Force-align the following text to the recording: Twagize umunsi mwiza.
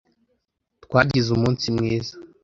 Twagize 0.83 1.27
umunsi 1.31 1.65
mwiza. 1.75 2.13